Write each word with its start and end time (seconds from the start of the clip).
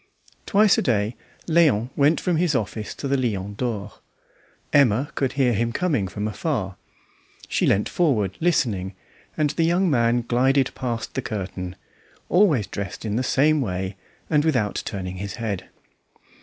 Twice 0.47 0.79
a 0.79 0.81
day 0.81 1.15
Léon 1.47 1.91
went 1.95 2.19
from 2.19 2.37
his 2.37 2.55
office 2.55 2.95
to 2.95 3.07
the 3.07 3.15
Lion 3.17 3.53
d'Or. 3.53 3.93
Emma 4.73 5.11
could 5.13 5.33
hear 5.33 5.53
him 5.53 5.71
coming 5.71 6.07
from 6.07 6.27
afar; 6.27 6.75
she 7.47 7.67
leant 7.67 7.87
forward 7.87 8.35
listening, 8.39 8.95
and 9.37 9.51
the 9.51 9.63
young 9.63 9.91
man 9.91 10.21
glided 10.23 10.73
past 10.73 11.13
the 11.13 11.21
curtain, 11.21 11.75
always 12.29 12.65
dressed 12.65 13.05
in 13.05 13.15
the 13.15 13.21
same 13.21 13.61
way, 13.61 13.95
and 14.27 14.43
without 14.43 14.81
turning 14.85 15.17
his 15.17 15.35
head. 15.35 15.69